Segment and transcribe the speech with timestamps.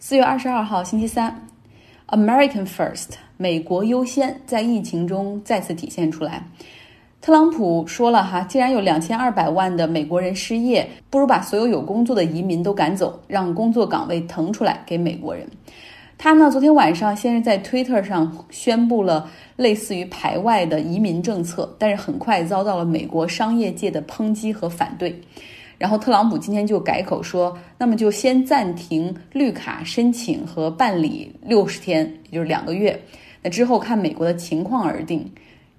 [0.00, 1.44] 四月二十二号，星期三
[2.06, 6.40] ，American First，美国优先，在疫情中再次体现出来。
[7.20, 15.44] 特朗普说了哈，既然有两千二百万的美国人失业，不如把所有有工作的移民都赶走，让工作岗位腾出来给美国人。
[16.16, 25.20] 他呢，昨天晚上先是在 Twitter 上宣布了类似于排外的移民政策，但是很快遭到了美国商业界的抨击和反对。
[25.78, 33.00] 然后特朗普今天就改口说，那么就先暂停绿卡申请和办理六十天，也就是两个月。
[33.42, 35.24] 那之后看美国的情况而定。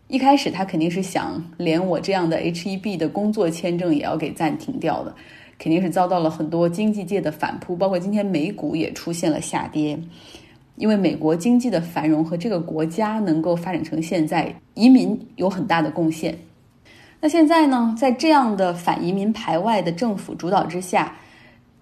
[0.08, 5.14] 一开始他肯定是想连我这样的 H-1B 的工作签证也要给暂停掉的，
[5.60, 10.00] 肯定是遭到了很多经济界的反扑，包括今天美股也出现了下跌。
[10.78, 16.36] 因为美国经济的繁荣和这个国家能够发展成现在，移民有很大的贡献。
[17.22, 21.14] 那现在呢，在这样的反移民排外的政府主导之下，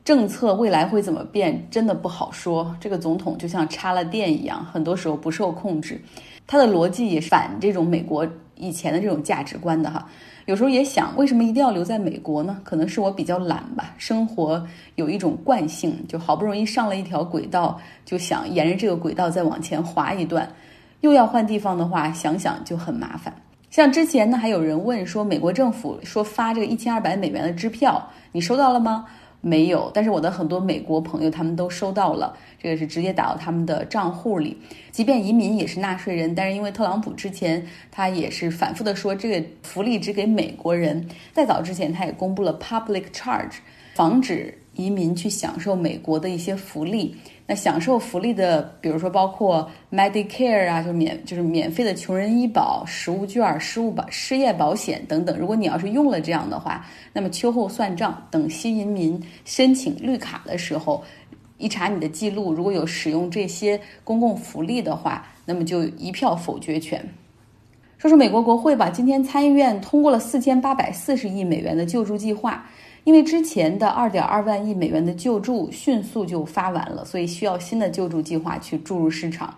[0.04, 2.76] 政策未来会怎么变，真的不好说。
[2.80, 6.02] 这个总统就像插了电一样，很多时候不受控制。
[6.48, 10.10] 他的逻辑也是反这种美国以前的这种价值观的哈。
[10.46, 12.60] 有时候也想，为什么一定要留在美国呢？
[12.64, 14.66] 可能是我比较懒吧，生活
[14.96, 20.50] 有一种惯性，就好不容易上了一条轨道，就想沿着这个轨道再往前滑一段。
[21.02, 23.32] 又要换地方的话，想想就很麻烦。
[23.70, 29.06] 像之前呢，还有人问说，美国政府说发这个一千二百美元的支票，你收到了吗？
[29.42, 29.92] 没有。
[29.94, 34.58] 但是我的很多美国朋友他们都收到了，这个是直接打到他们的账户里。
[34.92, 43.58] 即便移民也是纳税人，但是因为特朗普之前他也是反复的说这个福利只给美国人，再早之前他也公布了 public charge，
[43.94, 47.16] 防止移民去享受美国的一些福利。
[47.50, 55.38] 那享受福利的，比如说包括 Medicare 啊，就免就是免费的穷人医保、食物券、失物保、失业保险等等。
[55.38, 61.02] 如果你要是用了这样的话，那么秋后算账，等新移民申请绿卡的时候，
[61.58, 67.02] 一查你的记录，如果有使用这些公共福利的话，那么就一票否决权。
[67.98, 72.70] 说说美国国会吧，今天参议院通过了四千八百四十亿美元的救助计划。
[73.08, 79.56] 因为之前的二点二万亿美元的救助迅速就发完了，所以需要新的救助计划去注入市场。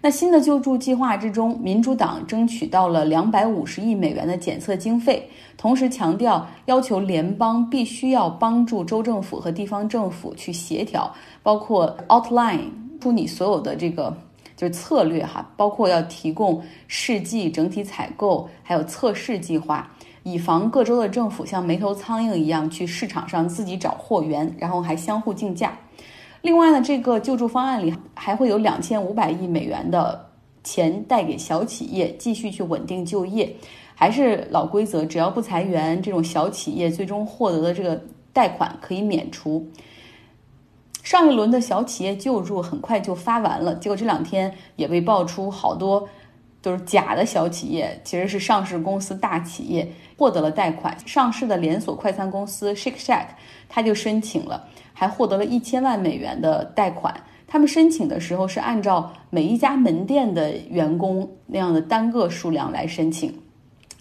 [0.00, 11.08] 那新的救助计划之中，民主党争取到了两百五十亿美元的检测经费，同时强调要求联邦必须要帮助州政府和地方政府去协调，
[11.40, 12.62] 包括 outline
[13.00, 14.12] 出你所有的这个
[14.56, 19.88] 就是策略哈，包括要提供试剂整体采购，还有测试计划。
[20.22, 25.78] 以防各州的政府像没头苍蝇一样去市场上自己找货源，然后还相互竞价。
[26.42, 30.30] 另外呢，这个救助方案里还会有两千五百亿美元的
[30.62, 33.56] 钱带给小企业，继续去稳定就业。
[33.94, 38.00] 还是老规则，只要不裁员，这种小企业最终获得的这个
[38.32, 39.66] 贷款可以免除。
[41.02, 46.08] 上一轮的小企业救助很快就发完了，结果这两天也被爆出好多。
[46.60, 50.94] 都是假的小企业，其实是上市公司大企业获得了贷款。
[51.06, 53.28] 上市的连锁快餐公司 Shake Shack，
[53.68, 57.14] 他就申请了，还获得了一千万美元的贷款。
[57.46, 63.32] 他们申请的时候是按照每一家门店的员工那样的单个数量来申请。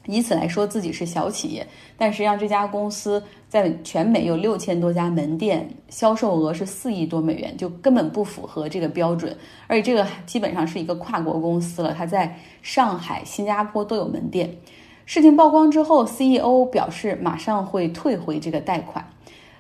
[0.07, 1.67] 以此来说自己是小企业，
[1.97, 9.37] 但实际上这家公司在全美有六千多家门店，销售额是四亿多美元，就根本不符合这个标准。
[9.67, 14.49] 而且这个基本上是一个跨国公司了，它在上海、新加坡都有门店。
[15.07, 19.03] 事情曝光之后，CEO 表示马上会退回这个贷款。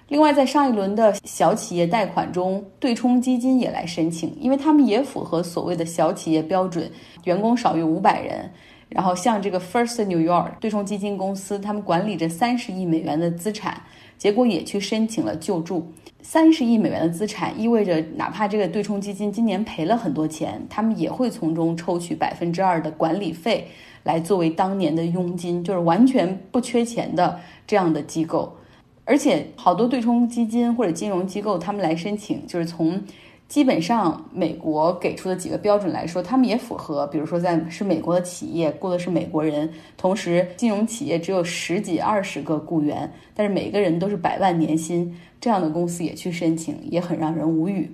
[0.09, 6.91] 另外，在上一轮的小企业贷款中，对冲基金也来申请，因为他们也符合所谓的小企业标准，
[7.23, 8.51] 员工少于五百人。
[8.89, 13.81] 然后像这个 First New York 对冲基金公司，他们管理着三十亿美元的资产，
[14.17, 15.89] 结果也去申请了救助。
[16.21, 23.65] 三十亿美元的资产意味着，哪怕这个对冲基金今年赔了很多钱，他们也会从中抽取百分之二的管理费
[24.07, 27.37] 来作为当年的佣金，就是完全不缺钱的
[27.67, 28.55] 这样的机构。
[29.03, 33.01] 而且好多对冲基金或者金融机构，他们来申请，就是从。
[33.47, 37.07] 基本上，美国给出的几个标准来说，他们也符合。
[37.07, 47.89] 比如说，在是美国的企业，雇的是美国人，同时金融企业只有十几、二十个雇员，但是每个人都是百万年薪，这样的公司也去申请，也很让人无语。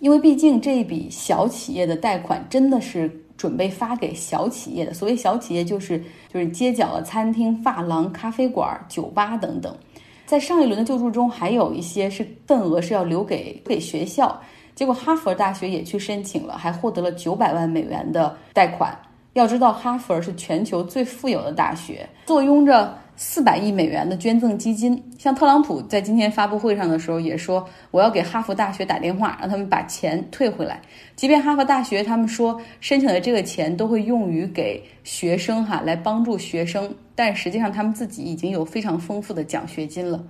[0.00, 4.94] 因为毕竟这一笔小企业的贷款真的是准备发给小企业的。
[4.94, 6.02] 所谓小企业，就是
[6.32, 9.76] 就是街角的餐厅、发廊、咖啡馆、酒吧等等。
[10.24, 14.40] 在上一轮的救助中，还有一些是份额是要留给给学校。
[14.74, 18.94] 结果哈佛大学也去申请了，还获得了九百万美元的贷款，
[19.38, 25.02] 要知道，哈佛是全球最富有的大学，坐拥着四百亿美元的捐赠基金。
[25.18, 30.80] 像特朗普在今天发布会上的时候也说，我要给哈佛大学打电话，让他们把钱退回来。
[31.16, 40.22] 即便哈佛大学他们说申请的这个钱都会用于给学生哈来帮助学生，但实际上他们自己已经有非常丰富的奖学金了。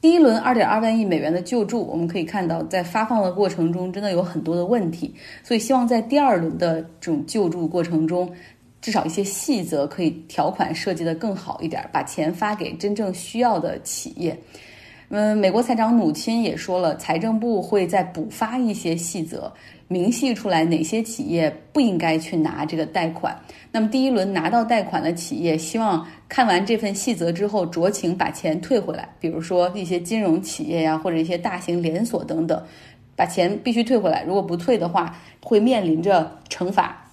[0.00, 5.12] 第一轮二点二万亿美元的救助，我们可以看到，在发放的过程中真的有很多的问题，
[5.42, 8.30] 所以希望在第二轮的这种救助过程中，
[8.80, 14.38] 至少一些细则可以条款设计的更好一点，把钱发给真正需要的企业。
[15.10, 19.50] 嗯，美国财长努钦也说了，财政部会再补发一些细则。
[19.90, 23.34] 明细出来哪些企业不应该去拿这个贷款？
[23.72, 29.08] 那么第一轮拿到贷款的企业，希望看完这份细则之后，酌情把钱退回来。
[29.18, 32.62] 比如说一些金融企业呀，或者一些大型连锁等等，
[33.16, 34.22] 把钱必须退回来。
[34.24, 37.10] 如果不退的话，会面临着惩罚。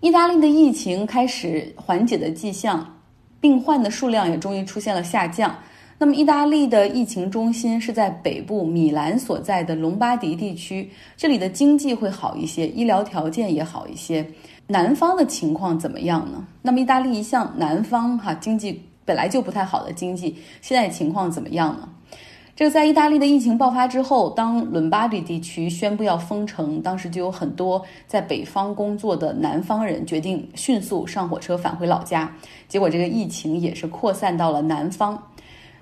[0.00, 2.98] 意大利的疫情开始缓解的迹象，
[3.38, 5.54] 病患的数量也终于出现了下降。
[5.98, 14.26] 那么，意大利的疫情中心是在北部米兰所在的隆巴迪地区，这里的经济会好一些，医疗条件也好一些。
[14.66, 16.44] 南方的情况怎么样呢？
[16.60, 21.88] 那么，意大利一向南方哈经济本来就不太好的经济，现在情况怎么样呢？
[22.54, 32.30] 这个在意大利的疫情爆发之后，当伦巴第地区宣布要封城，当时就有很多在北方工作的南方人决定迅速上火车返回老家，
[32.68, 35.20] 结果这个疫情也是扩散到了南方。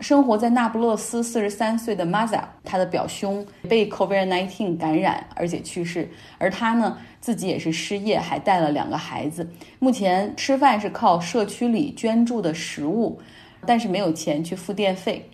[0.01, 6.09] 生活在那不勒斯四十三岁的 Maza，他的表兄被 COVID-19 感染，而且去世，
[6.39, 9.49] 而他呢自己也是失业，还带了两个孩子。
[9.79, 13.21] 目前吃饭是靠社区里捐助的食物，
[13.67, 15.29] 但是没有钱去付电费。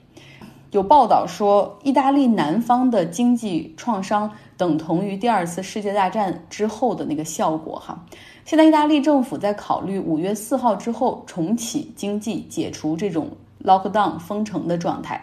[0.73, 7.79] 有报道说，意大利南方的经济创伤等同于第二次世界大战之后的那个效果。
[7.79, 8.05] 哈，
[8.45, 13.31] 现在意大利政府在考虑五月四号之后重启经济，解除这种。
[13.67, 15.21] Lockdown 封城的状态，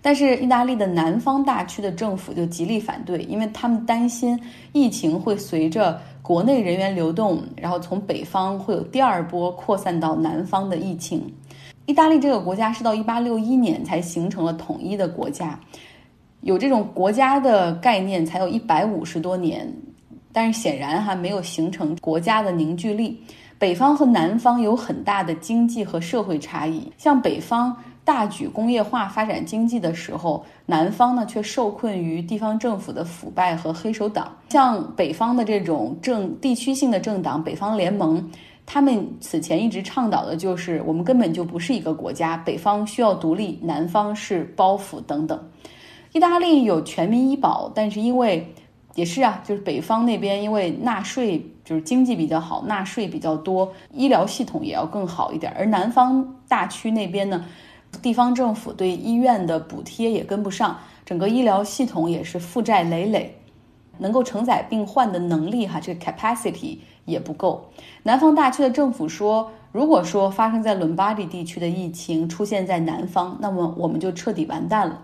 [0.00, 4.40] 但是意大利的南方大区的政府就极力反对，因为他们担心
[4.72, 11.30] 疫情会随着国内人员流动，然后从北方会有第二波扩散到南方的疫情。
[11.86, 15.60] 意大利这个国家是到一八六一年才形成了统一的国家，
[16.40, 19.70] 有这种国家的概念才有一百五十多年，
[20.32, 23.20] 但是显然还没有形成国家的凝聚力。
[23.60, 34.34] 北方和南方有很大的经济和社会差异，像北方大举工业化发展经济的时候，南方呢却受困于地方政府的腐败和黑手党。
[34.48, 38.26] 像北方的这种政地区性的政党北方联盟，
[38.64, 45.38] 他们此前一直倡导的就是我们根本就不是一个国家，北方需要独立，南方是包袱等等。
[46.12, 48.54] 意大利有全民医保，但是因为
[48.94, 51.46] 也是啊，就是北方那边因为纳税。
[51.70, 55.54] 就是经济比较好，纳税比较多，医疗系统也要更好一点。
[55.56, 57.44] 而南方大区那边呢，
[58.02, 60.76] 地方政府对医院的补贴也跟不上，
[61.06, 63.36] 整个医疗系统也是负债累累，
[63.98, 67.70] 能够承载病患的能力哈，这个 capacity 也不够。
[68.02, 75.02] 南方大区的政府说，如果说发生在伦巴第地区的疫情出现在南方，那么我们就彻底完蛋了。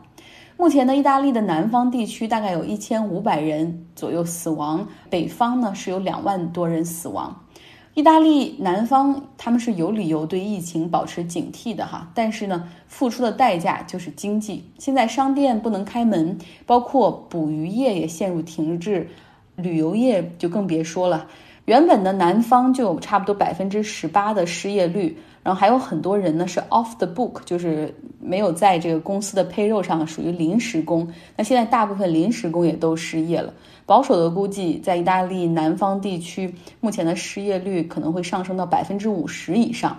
[0.59, 7.45] 目前呢，意大利的南方地区大概有一千五百人左右死亡，北方呢是有两万多人死亡。
[7.93, 14.65] 意大利南方他们是有理由对疫情保持警惕的哈，但是呢，付出的代价就是经济。
[14.79, 19.11] 现在商店不能开门，包括捕鱼业也陷入停滞，
[19.57, 21.27] 旅游业就更别说了。
[21.67, 25.17] 原本的南方就有差不多百分之十八的失业率。
[25.43, 31.09] 然后还有很多人呢是 off the book，就是没有在这个公司的配肉上，属于临时工。
[31.37, 33.55] 那现在大部分临时工也都失业了。
[33.85, 39.97] 保守的估计，在意大利南方地区，目前的失业率可能会上升到百分之五十以上。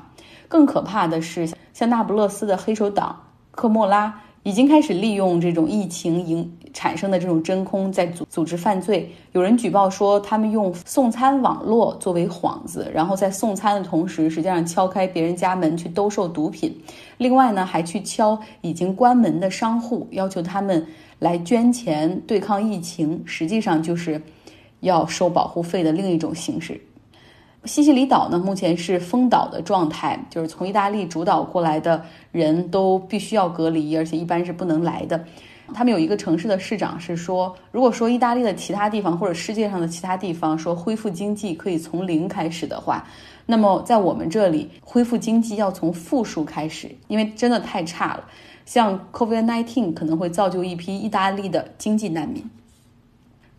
[0.49, 3.17] 更可怕的是，像那不勒斯的黑手党
[3.51, 4.21] 科莫拉。
[4.47, 9.11] 已经开始利用这种疫情影产生的这种真空，在组组织犯罪。
[9.33, 16.73] 有人举报说，他们用送餐网络作为幌子，然后在送餐的同时，实际上敲开别人家门去兜售毒品。
[17.17, 20.87] 另外呢，还去敲已经关门的商户，要求他们
[21.19, 24.21] 来捐钱对抗疫情，实际上就是
[24.79, 26.79] 要收保护费的另一种形式。
[27.67, 35.23] 西西里岛呢，目前是封岛的状态，就是从意大利主导过来的人都必须要隔离，而且一般是不能来的。
[35.73, 43.05] 他们有一个城市的市长是说，如果说意大利的其他地方或者世界上的其他地方说恢复经济可以从零开始的话，
[43.45, 48.23] 那么在我们这里恢复经济要从负数开始，因为真的太差了。
[48.65, 52.49] 像 COVID-19 可能会造就一批意大利的经济难民。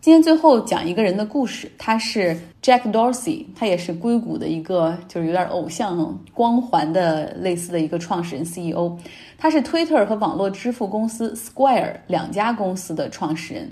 [0.01, 8.97] 今天最后讲一个人的故事，他是 Jack Dorsey，他也是硅谷的一个就是有点偶像光环的类似的一个创始人 CEO。
[9.37, 13.69] 他是 Twitter 和网络支付公司 Square 两家公司的创始人，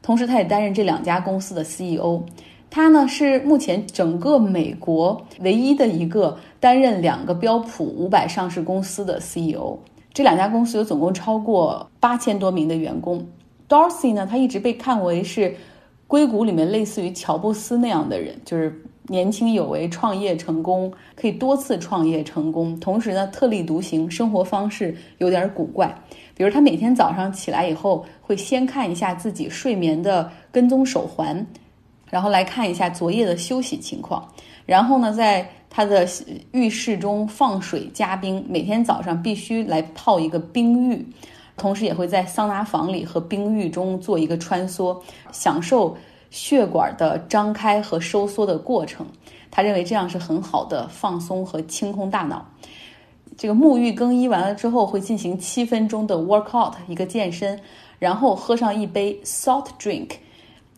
[0.00, 2.22] 同时他也担任这两家公司的 CEO。
[2.70, 9.76] 他呢是目前整个美国唯一的一个担任两个标普五百上市公司的 CEO。
[10.14, 13.26] 这两家公司有总共超过八千多名的员工。
[13.68, 15.54] Dorsey 呢，他一直被看为是
[16.06, 25.92] 硅谷里面类似于乔布斯那样的人，就是年轻有为、创业成功，可以多次创业成功，同时呢特立独行，生活方式有点古怪。
[26.36, 31.44] 比如他每天早上起来以后，会先看一下自己睡眠的跟踪手环，
[32.08, 34.28] 然后来看一下昨夜的休息情况，
[34.64, 36.06] 然后呢在他的
[36.52, 41.04] 浴室中放水加冰，每天早上必须来泡一个冰浴。
[41.56, 44.96] 同时也会在桑拿房里和冰浴中做一个穿梭，
[45.32, 45.96] 享受
[46.30, 49.06] 血管的张开和收缩的过程。
[49.50, 52.44] 他认为这样是很好的放松和清空大脑。
[53.38, 57.58] 这个沐浴更衣完了之后，会进行七分钟的 workout，一个健身，
[57.98, 60.10] 然后喝上一杯 salt drink。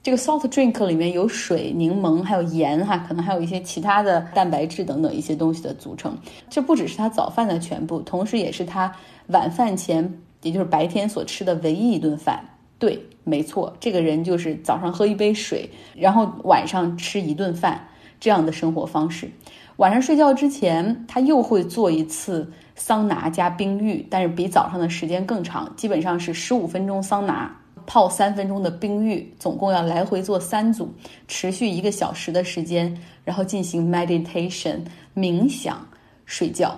[0.03, 6.17] 这个 salt drink 里面有水、柠檬还有盐哈，可能还有一些其他的蛋白质等等一些东西的组成。
[6.49, 8.93] 这不只是他早饭的全部，同时也是他
[9.29, 10.21] 晚饭前。
[10.42, 12.42] 也就是白天所吃的唯一一顿饭，
[12.78, 17.88] 对，没错，这个人就是早上喝一杯水，然后晚上吃一顿饭
[18.21, 19.30] 这样的生活方式。
[19.76, 27.54] 晚上睡觉之前，他又会做一次桑拿加冰浴，但是比早上的时间更长，基本上是十五分钟桑拿，
[27.87, 30.92] 泡三分钟的冰浴，总共要来回做三组，
[31.28, 34.80] 持续一个小时的时间，然后进行 meditation
[35.14, 35.87] 冥想，
[36.26, 36.76] 睡觉。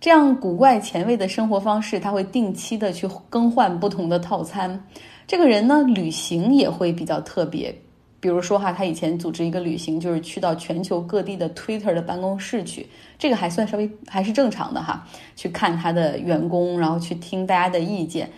[0.00, 4.82] 这样古怪前卫的生活方式，他会定期的去更换不同的套餐。
[5.26, 7.74] 这个人呢，旅行也会比较特别。
[8.18, 12.86] 比如说哈，他以前组织一个旅行，就是去到全球各地的 Twitter 的办公室去，
[13.18, 15.06] 这个还算稍微还是正常的哈。
[15.36, 18.30] 去看他的员工，然后去听大家的意见，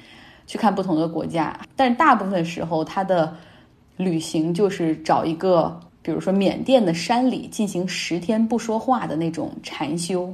[0.48, 1.56] 去看不同的国家。
[1.76, 3.36] 但是大部分时候，他的
[3.96, 10.32] 旅行就是找一个，比如说缅甸的山里进行十天不说话的那种禅修。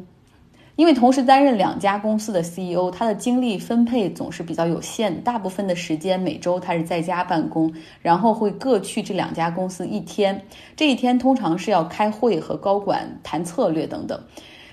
[0.79, 10.41] 因为同时担任两家公司的 CEO，他的精力分配总是比较有限，大部分的时间每周他是在家办公，然后会各去这两家公司一天。
[10.77, 14.23] 这一天通常是要开会和高管谈策略等等，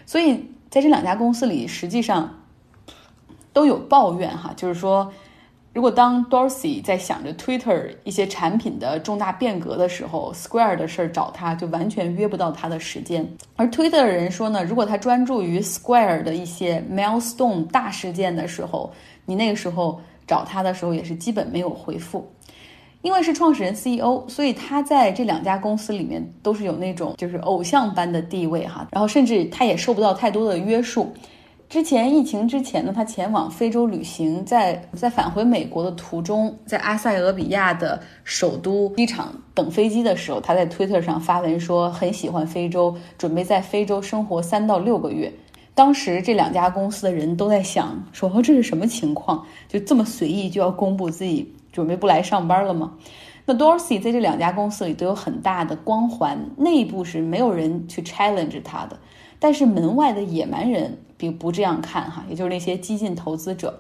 [0.06, 2.44] 所以在这两家公司里，实际上
[3.52, 5.12] 都有抱怨哈，就是说。
[5.76, 13.28] 如果当 Dorsey 在想着 Twitter 一些产品的重大变革的时候，Square 的事儿找他就完全约不到他的时间。
[13.58, 18.90] 而 Twitter 的人说呢，如果他专注于 Square 的一些 milestone 大事件的时候，
[19.26, 22.26] 你那个时候找他的时候也是基本没有回复。
[23.02, 31.14] 因为是创始人 CEO，所以他在这两家公司里面都是有那种就是偶像般的地位哈，然后甚至他也受不到太多的约束。
[31.68, 45.32] 之前疫情之前呢，他前往非洲旅行，在在返回美国的途中，在阿塞俄比亚的首都机场等飞机的时候，他在 Twitter 上发文说很喜欢非洲，准备在非洲生活三到六个月。
[45.74, 49.44] 当时这两家公司的人都在想，说哦这是什么情况？
[49.68, 52.94] 就这么随意就要公布自己准备不来上班了吗？
[53.46, 58.98] 那 Dorsey 在这两家公司里都有很大的光环，内部是没有人去 challenge 他的。
[59.38, 60.98] 但是门外的野蛮人
[61.30, 63.80] 不这样看哈，也就是那些激进投资者，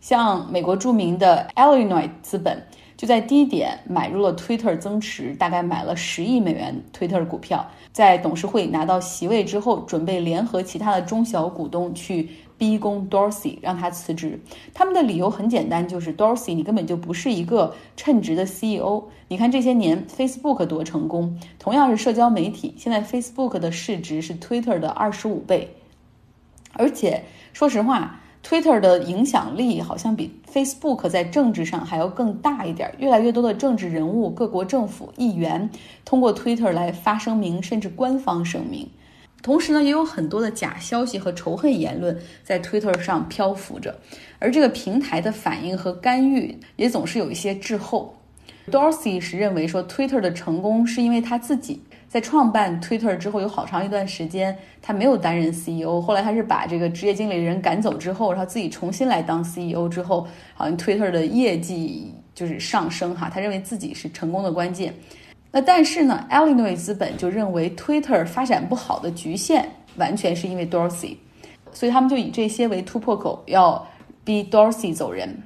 [0.00, 2.62] 像美国著名的 Illinois 资本
[2.96, 12.28] 就在低点买入了 Twitter 增持，大概买了十亿美元 Twitter 股票，在董事会拿到席位之后，准备联合其他的中小股东去。
[12.56, 14.40] 逼宫 Dorsey 让他辞职，
[14.72, 19.02] 他们的理由很简单，就是 Dorsey 你根本就不是一个称职的 CEO。
[19.26, 25.68] 你看这些年 Facebook 多成功，同样是社交媒体，现在 Facebook 的市值是 Twitter 的二十五倍，
[26.74, 32.94] 而且说实话，Twitter 的影响力好像比 Facebook 在政治上还要更大一点。
[32.98, 35.70] 越来越多的政治人物、各国政府、议员
[36.04, 38.88] 通过 Twitter 来发声明，甚至官方声明。
[39.42, 43.98] 同时呢，也有很多的假消息和仇恨言论在 Twitter 上漂浮着，
[44.38, 48.16] 而这个平台的反应和干预也总是有一些滞后。
[48.70, 51.82] Dorsey 是认为说，Twitter 的成功是因为他自己
[52.14, 64.94] 在创办 Twitter 之后有好长一段时间他没有担任 CEO，后来他是把这个职业经理人赶走之后，然后自己重新来当 CEO 之后，好像 Twitter 的业绩就是上升哈，他认为自己是成功的关键。
[65.50, 71.16] 那但是呢，Illinois 资本就认为 Twitter 发展不好的局限完全是因为 Dorsey，
[71.72, 73.84] 所以他们就以这些为突破口，要
[74.22, 75.36] 逼 Dorsey 走人。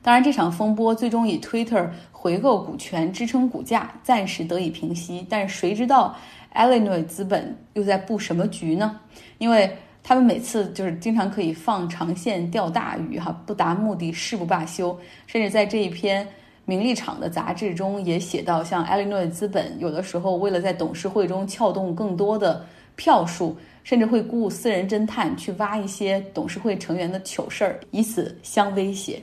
[0.00, 5.26] 当然，这场风波最终以 Twitter 回购股权支撑股价，暂时得以平息。
[5.28, 6.16] 但是谁知道
[6.54, 9.00] Illinois 资本又在布什么局呢？
[9.38, 9.70] 因为
[10.02, 14.98] 他们每次就是经常可以放长线钓大鱼，哈，不达目的誓不罢休。
[15.26, 16.26] 甚至在这一篇
[16.64, 22.64] 名利场的杂志中也写到，像 Illinois 资本有的时候为了在董事会中撬动更多的
[22.96, 29.20] 票数，甚至会雇私人侦探去挖一些董事会成员的糗事儿，以此相威胁。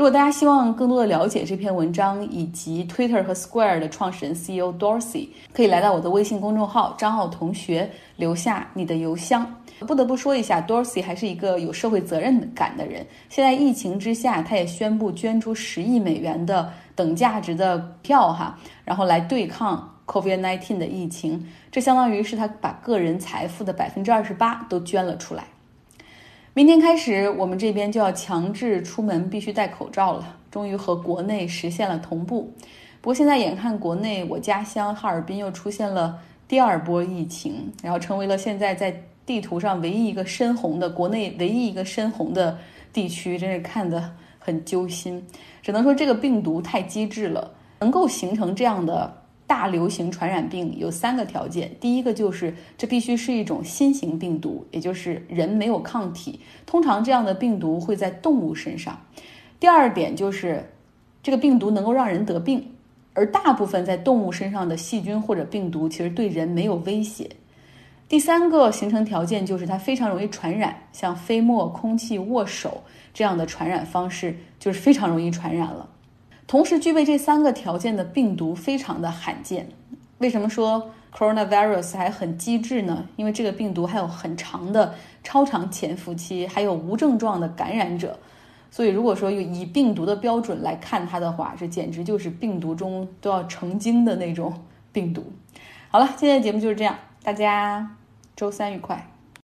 [0.00, 9.46] 如果大家希望更多的了解这篇文章以及 Twitter 和 Square 的创始人 CEO Dorsey，可以来到我的微信公众号张浩同学，留下你的邮箱。
[9.80, 13.06] 不得不说一下，Dorsey 还是一个有社会责任感的人。
[13.28, 21.46] 现在疫情之下，他也宣布捐出十亿美元的等价值的票哈，然后来对抗 COVID-19 的疫情。
[21.70, 25.44] 这相当于是他把个人财富的百分之二十八都捐了出来。
[26.60, 32.52] 明天开始，我们这边就要强制出门必须戴口罩了，终于和国内实现了同步。
[33.00, 42.58] 不过现在眼看国内，我家乡哈尔滨又出现了第二波疫情，然后成为了现在在地图上唯一一个深红的国内唯一一个深红的
[42.92, 45.26] 地区，真是看得很揪心。
[45.62, 49.10] 只能说这个病毒太机智了，能够形成这样的。
[49.50, 56.38] 大流行传染病有三个条件，第一个就是这必须是一种新型病毒，也就是人没有抗体。
[56.64, 58.96] 通常这样的病毒会在动物身上。
[59.58, 60.70] 第二点就是
[61.20, 62.64] 这个病毒能够让人得病，
[63.12, 67.28] 而大部分在动物身上的细菌或者病毒其实对人没有威胁。
[68.08, 75.88] 第三个形成条件就是它非常容易传染，像飞沫、空气、握手这样的传染方式就是非常容易传染了。
[76.50, 79.68] 同时具备这三个条件的病毒非常的罕见。
[80.18, 83.06] 为什么说 coronavirus 还很机智呢？
[83.14, 84.92] 因为这个病毒还有很长的
[85.22, 88.18] 超长潜伏期，还有无症状的感染者。
[88.68, 94.52] 所以如果说以病毒的标准来看它的话，这简直就是病毒中都要成精的那种
[94.90, 95.32] 病毒。
[95.88, 97.94] 好了，今天的节目就是这样，大家
[98.34, 99.08] 周三愉快。